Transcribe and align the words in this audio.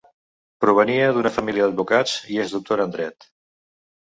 Provenia 0.63 1.11
d'una 1.17 1.31
família 1.35 1.67
d'advocats 1.67 2.15
i 2.37 2.41
es 2.45 2.57
doctorà 2.57 2.89
en 2.91 2.97
dret. 2.99 3.33